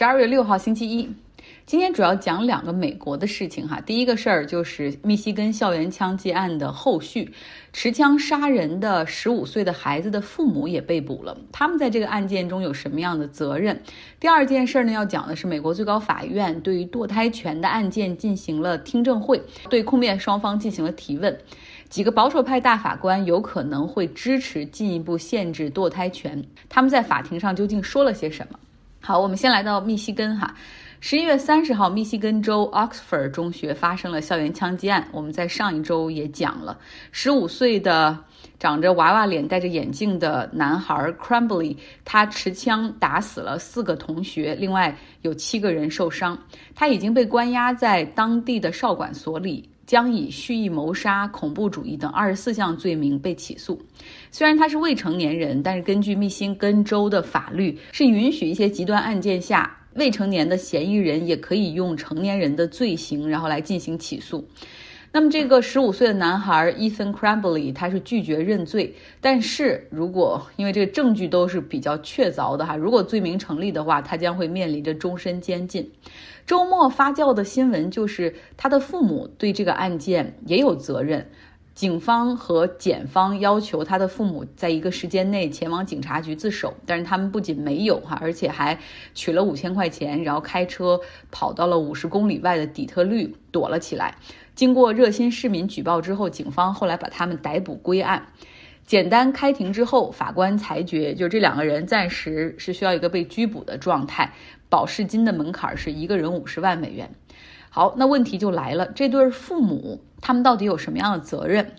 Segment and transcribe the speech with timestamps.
[0.00, 1.06] 十二月六号星期一，
[1.66, 3.82] 今天主要讲两个美国的事情哈。
[3.82, 7.30] 第一个事儿就是密西根校园枪击案的后续，
[7.70, 13.78] 持枪杀人的十五岁的孩子的父母也被捕了，他们在这个案件中有什么样的责任？
[14.18, 21.38] 第二件事呢，要讲的是美国最高法院对于堕胎权的案件进行了听证会，对控辩双方进行了提问，
[21.90, 28.58] 几个保守派大法官有可能会支持进一步限制堕胎权，他们在法庭上究竟说了些什么？
[29.02, 30.54] 好，我们先来到密西根哈。
[31.00, 35.08] 十一月三十号，密西根州 Oxford 中学发生了校园枪击案。
[35.10, 36.78] 我们在上一周也讲了，
[37.10, 38.16] 十五岁的
[38.58, 41.74] 长着娃娃脸、戴着眼镜的男孩 Crumbly，
[42.04, 46.38] 他持枪打死了四个同学，另外有七个人受伤。
[46.74, 49.66] 他已经被关押在当地的少管所里。
[49.90, 53.76] 将以蓄意谋杀、恐怖主义等二十四项罪名被起诉。
[54.30, 64.46] 虽然他是未成年人，但是根据密歇根州的法律，是允许一些极端案件下未成年的嫌疑人也可以用成年人的罪行，然后来进行起诉。
[65.12, 68.94] 那么，这个十五岁的男孩 Ethan Crumbly，他是拒绝认罪。
[69.20, 75.90] 但是如果因为这个证据都是比较确凿的哈，如果罪名成立的话，他将会面临着终身监禁。
[76.46, 81.28] 周末发酵的新闻就是他的父母对这个案件也有责任。
[81.74, 88.78] 警方和检方要求他的父母在一个时间内前往警察局自首，但是他们不仅没有哈，而且还
[89.14, 94.16] 取了五千块钱，然后开车跑到了五十公里外的底特律躲了起来。
[94.60, 98.26] 经过热心市民举报之后，警方后来把他们逮捕归案。
[98.84, 104.34] 简单开庭之后，法官裁决，就这两个人暂时是需要一个被拘捕的状态，
[104.68, 107.10] 保释金的门槛是一个人五十万美元。
[107.70, 111.72] 好，那问题就来了，这对父母他们到底有什么样的责任？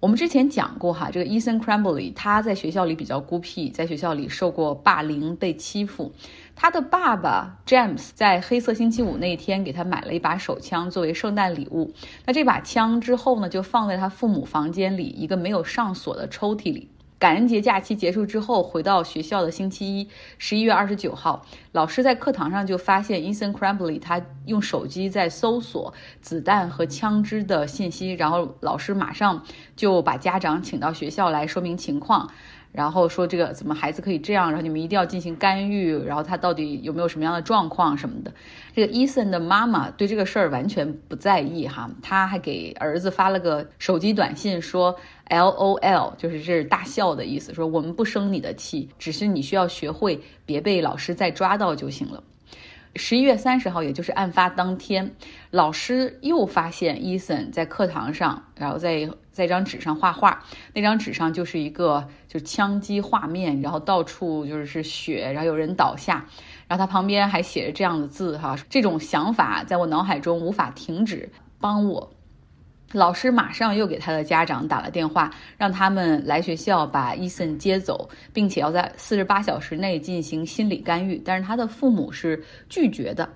[0.00, 6.12] 我们之前讲过哈，这个 Ethan Crumbly 他在学校里比较孤僻，在学校里受过霸凌，被欺负。
[6.56, 11.92] 他的爸爸 James 在黑色星期五那天给他买了一把手枪作为圣诞礼物。
[12.24, 16.88] 那这把枪之后呢，就放在他父母房间里一个没有上锁的抽屉里。
[17.18, 29.42] 感恩节假期结束之后，回到学校的星期一，十一月二十九号，老师在课堂上就发现 Ethan Crumbly 他用手机在搜索子弹和枪支的信息，然后老师马上
[29.74, 32.30] 就把家长请到学校来说明情况。
[32.72, 34.48] 然后说这个怎么孩子可以这样？
[34.48, 35.96] 然后你们一定要进行干预。
[36.04, 38.32] 然后他到底有没有什么样的状况什么的？
[38.74, 44.94] 这个伊森的妈妈对这个事儿完全不在意哈，他还给儿子发了个手机短信说
[45.28, 52.22] “L O L”，就是这是大笑的意思，说我们不生你的气，只是你需要学会别被老师再抓到就行了。
[52.96, 55.14] 十一月三十号，也就是案发当天，
[55.50, 60.42] 老师又发现伊森在课堂上，然后在在一张纸上画画。
[60.72, 66.24] 那张纸上就是一个就枪击画面，然后到处就是血，然后有人倒下，
[66.66, 68.56] 然后他旁边还写着这样的字哈。
[68.68, 71.30] 这种想法在我脑海中无法停止，
[71.60, 72.15] 帮我。
[72.92, 81.20] 老师马上又给他的家长打了电话，让他们来学校把伊森接走，并且要在四十八小时内进行心理干预。
[81.24, 83.28] 但是他的父母是拒绝的。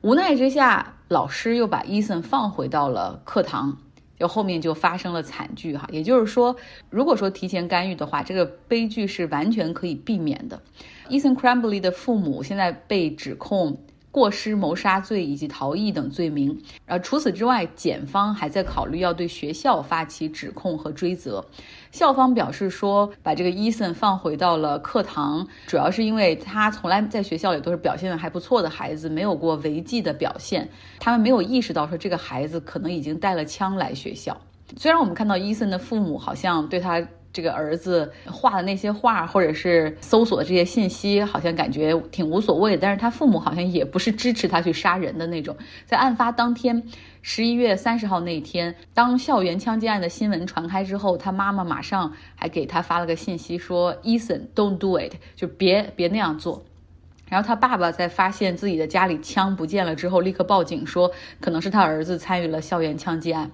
[0.00, 3.76] 无奈之下，老师又把伊森放回到了课堂。
[4.16, 5.88] 就后面就发生了惨剧哈。
[5.90, 6.54] 也就是说，
[6.88, 10.62] 如果说提前干预的话，这个悲剧是完全可以避免的。
[11.08, 13.76] 伊森· Crumbly 的父母现在被指控。
[14.14, 16.56] 过失谋杀罪以及逃逸等罪名。
[16.86, 21.44] 呃，除此之外，检方还在考虑要对学校发起指控和追责。
[21.90, 30.68] 校方表示说，把这个伊森放回到了课堂，主要是因为他从来在学校里都是表现的还不错的孩子，没有过违纪的表现。
[31.00, 34.40] 他们没有意识到说这个孩子可能已经带了枪来学校。
[34.76, 37.04] 虽然我们看到伊森的父母好像对他。
[37.34, 42.76] 这个儿子画的那些画，或者是搜索的这些信息，好像感觉挺无所谓。
[42.76, 45.54] 但是他父母好像也不是支持他去杀人的那种。
[45.84, 46.80] 在案发当天，
[47.22, 56.62] 十一月三十号那天，当校园枪击案的新闻传开之后，他妈妈马上还给他发了个信息说：“Ethan，don't do it，就别别那样做。”
[57.28, 61.10] 然后他爸爸在发现自己的家里枪不见了之后，立刻报警说
[61.40, 63.50] 可能是他儿子参与了校园枪击案。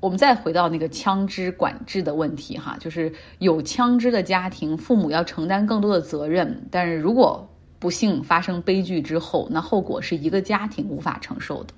[0.00, 6.66] 我们再回到那个枪支管制的问题，哈，就是有枪支的家庭，父母要承担更多的责任。
[6.70, 7.46] 但是如果
[7.78, 11.74] 不幸发生悲剧之后，那后果是一个家庭无法承受的。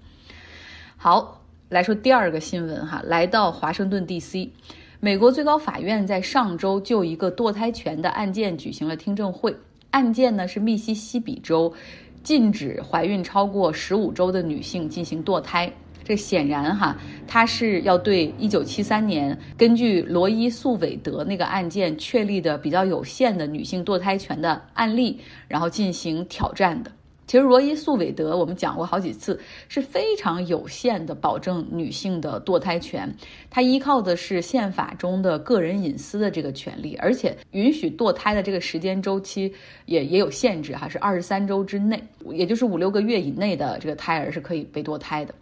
[0.97, 4.53] 好，来说第二个新闻，哈，来到华盛顿 D.C.，
[5.01, 9.57] 美国最高法院在上周就一个堕胎权的案件举行了听证会。
[9.91, 11.75] 案件呢是密西西比州
[12.23, 15.73] 禁止怀孕超过十五周的女性进行堕胎。
[16.05, 16.97] 这显然哈，
[17.27, 26.91] 他是要对一九七三年根据罗伊诉韦德那个案件确立的比较有限的女性堕胎权的案例，然后进行挑战的。
[27.25, 33.15] 其实罗伊诉韦德我们讲过好几次，是非常有限的保证女性的堕胎权。
[33.49, 39.51] 它依靠的是宪法中的个人隐私的这个权利，而且允许堕胎的这个时间周期
[39.87, 42.03] 也也有限制哈，是二十三周之内，
[42.33, 45.33] 也就是五六个月以内的这个胎儿是可以被堕胎的。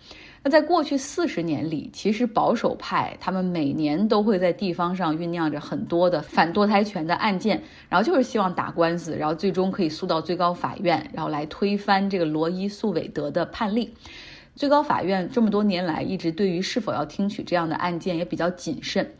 [0.42, 13.92] 那在过去四十年里，其实保守派他们每年都会在地方上酝酿着很多的反堕胎权的案件，然后就是希望打官司，然后最终可以诉到最高法院，然后来推翻这个罗伊诉韦德的判例。
[14.56, 19.10] 最高法院这么多年来一直对于是否要听取这样的案件也比较谨慎。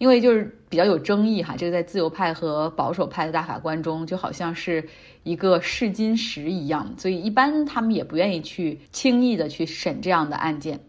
[0.00, 4.82] 因为就是比较有争议哈，这个在自由派和保守派的大法官中就好像是
[5.24, 10.80] 一个试金石一样，所以一般他们也不愿意去轻易的去审这样的案件。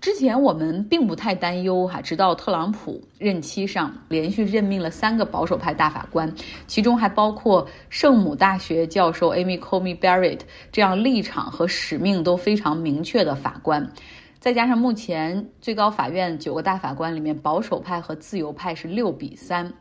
[0.00, 6.34] 之前我们并不太担忧哈，直到特朗普任期上连续任命了三个保守派大法官，
[6.66, 10.40] 其中还包括圣母大学教授 Amy Coney Barrett
[10.72, 13.92] 这样立场和使命都非常明确的法官。
[14.40, 19.72] 再加上目前最高法院九个大法官里面，保守派和自由派是六比三，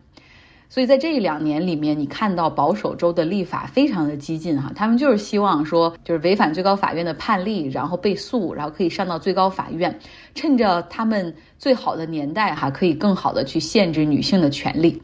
[0.68, 9.96] 所以在这两年里面，你看到保守州的立法非常的激进哈，他们就是希望说，就是违反最高法院的判例，然后被诉，然后可以上到最高法院，
[10.34, 15.00] 趁着他们最好的年代哈，可以更好的去限制女性的权利。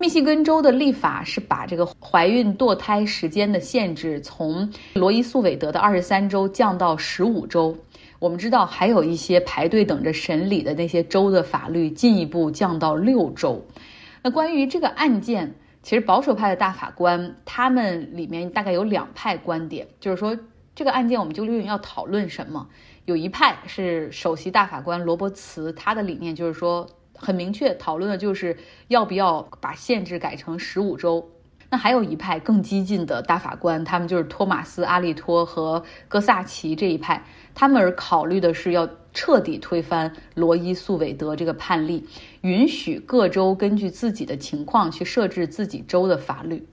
[0.00, 7.76] 密西根州的立法是把这个怀孕堕胎时间的限制从罗伊诉韦德的二十三周降到十五周。
[8.20, 13.66] 我们知道还有一些排队等着审理的那些州的法律进一步降到六州。
[14.22, 20.38] 那关于这个案件，其实保守派的大法官他们里面大概有两派观点，就是说
[20.74, 22.68] 这个案件我们究竟要讨论什么？
[23.06, 26.86] 有一派是首席大法官罗伯茨，他的理念就是说
[27.16, 28.54] 很明确，讨论的就是
[28.88, 31.26] 要不要把限制改成十五周。
[31.70, 37.24] 那还有一派更激进的大法官，他们就是托马斯·阿利托和戈萨奇这一派，
[37.54, 42.04] 他们而考虑的是要彻底推翻罗伊诉韦德这个判例，
[42.40, 46.66] 允许各州根据自己的情况去设置自己州的法律。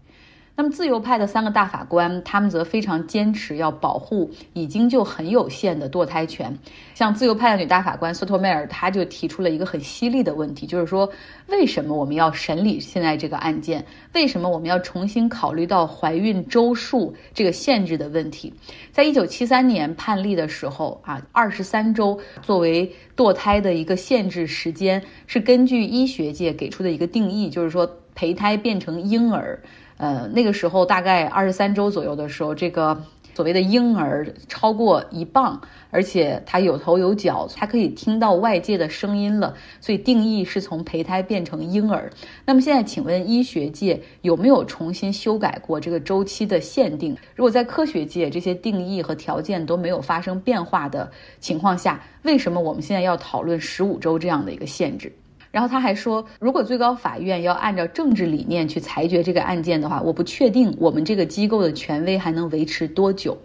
[0.60, 6.52] 那么，自由派的三个大法官，他们则非常坚持要保护已经就很有限的堕胎权。
[6.96, 11.08] 像自由派的女大法官索托梅尔，她就提出了一个很犀利的问题，就是说，
[11.46, 13.86] 为什么我们要审理现在这个案件？
[14.16, 18.52] 为什么我们要重新考虑到怀孕周数这个限制的问题？
[18.92, 29.62] 在一九七三年判例的时候啊，二十三周作为堕胎的一个限制时间，是根据医学界给出的一个定义，就是说胚胎变成婴儿。
[29.98, 33.02] 呃，那个时候大概二十三周左右的时候，这个
[33.34, 35.60] 所谓的婴儿超过一磅，
[35.92, 42.12] 而且他有头有脚，他可以听到外界的声音了，所以定义是从胚胎变成婴儿。
[42.46, 47.16] 那么现在，请问医学界有没有重新修改过这个周期的限定？
[47.36, 55.12] 如果在科学界这些定义和条件都没有发生变化的情况下，为什么我们现在要讨论十五周这样的一个限制？
[55.58, 63.36] 然后他还说，如果最高法院要按照政治理念去裁决这个案件的话，我不确定我们这个机构的权威还能维持多久。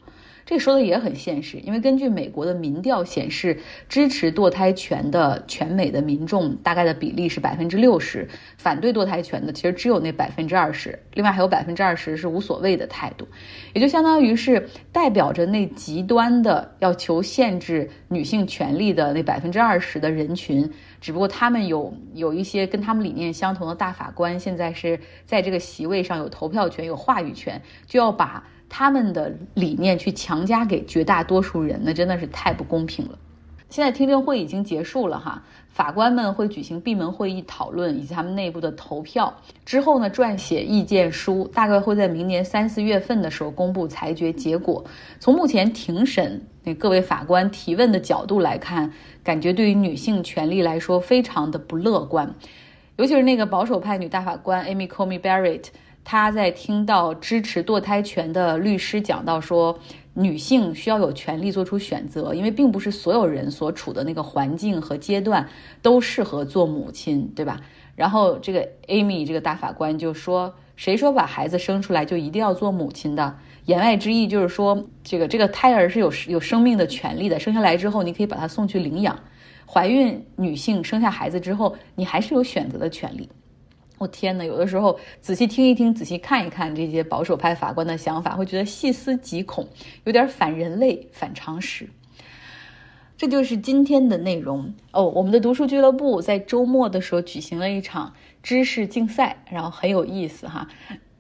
[0.44, 3.58] 这说的也很现实，因为根据美国的民调显示，
[3.88, 13.26] 支持堕胎权的全美的民众大概的比例是百分之六十，反对堕胎权的其实只有那百分之二十，另外还有百分之二十是无所谓的态度，
[13.72, 20.68] 也就相当于是代表着那极端的要求限制女性权利的那百分之二十的人群，
[21.00, 28.44] 只不过他们有有一些跟他们理念相同的大法官，现在是在这个席位上有投票权、有话语权，就要把。
[28.74, 33.18] 他们的理念去强加给绝大多数人，那真的是太不公平了。
[33.68, 39.34] 现在听证会已经结束了哈，法官们会举行闭门会议讨论，以及他们内部的投票
[39.66, 44.82] 之后呢，撰写意见书，大概会在明年三四月份的时候公布裁决结果。
[45.20, 48.90] 从目前庭审那各位法官提问的角度来看，
[49.22, 52.34] 感觉对于女性权利来说非常的不乐观，
[52.96, 55.66] 尤其是那个保守派女大法官 Amy Coney Barrett。
[56.04, 59.78] 他在听到支持堕胎权的律师讲到说，
[60.14, 65.48] 女性需要有权利做出选择，因为并不是所有人所处的那个环境和阶段
[65.80, 67.60] 都适合做母亲，对吧？
[67.94, 73.36] 然后这个 Amy 这个大法官就说，谁说把孩子生出来就一定要做母亲的？
[73.66, 79.18] 言外之意就是说，这个这个胎儿是有有生命的权利的，生下来之后你可以把他送去领养。
[79.64, 83.28] 怀孕女性生下孩子之后，你还是有选择的权利。
[84.02, 84.44] 我天哪！
[84.44, 89.68] 有的时候仔细听一听，仔细看一看这些保守派法官的想法，会觉得细思极恐，
[90.02, 91.88] 有点反人类、反常识。
[93.16, 95.04] 这就是今天的内容哦。
[95.04, 100.66] 我们的读书俱乐部在周末的时候举行了一场知识竞赛，然后很有意思哈。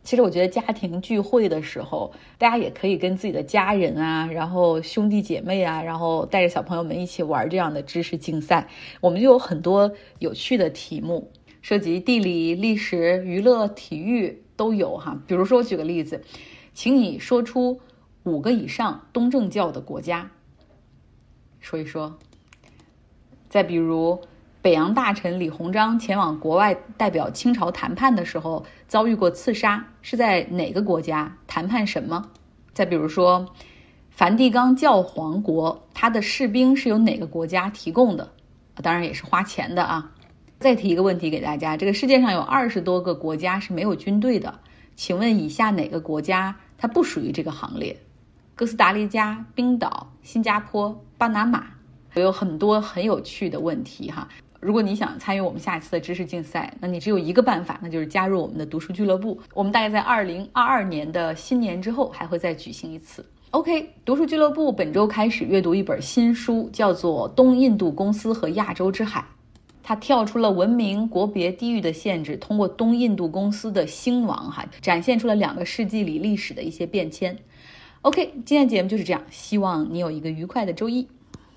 [0.02, 8.66] 其实我觉得家庭聚会的时候，大家也可以跟自己的家人啊，然后兄弟姐妹啊，然后带着小朋友们一起玩这样的知识竞赛。
[9.00, 11.30] 我们就有很多有趣的题目，
[11.62, 15.18] 涉及地理、历史、娱乐、体育都有哈。
[15.26, 16.22] 比如说，我举个例子，
[16.74, 17.80] 请你说出
[18.24, 20.30] 五个以上东正教的国家，
[21.60, 22.18] 说一说。
[23.48, 24.20] 再比如。
[24.60, 32.30] 北洋大臣李鸿章前往国外代表清朝谈判的时候，遭遇过刺杀，是在哪个国家谈判什么？
[32.72, 33.44] 再比如说，
[34.10, 38.30] 梵蒂冈教皇国，他的士兵是由哪个国家提供的？
[38.76, 40.12] 当然也是花钱的啊。
[40.62, 44.60] 再提一个问题给大家：这个世界上有二十多个国家是没有军队的，
[44.94, 47.96] 请问以下哪个国家它不属于这个行列？
[48.54, 51.64] 哥斯达黎加、冰岛、新加坡、巴拿马，
[52.14, 54.28] 有很多很有趣的问题哈。
[54.60, 59.40] 如果你想参与我们下一次的知识竞赛，那你只有一个办法，那就是加入我们的读书俱乐部。
[59.54, 63.26] 我们大概在二零二二年的新年之后还会再举行一次。
[63.50, 69.20] OK，读书俱乐部本周开始阅读一本新书，叫做《东印度公司和亚洲之海》。
[69.82, 77.36] 它跳出了文明、国别、地域的限制，通过东印度公司的兴亡，哈，展现出了两个世纪里历史的一些变迁。
[78.02, 81.06] OK，今天节目就是这样，希望你有一个愉快的周一。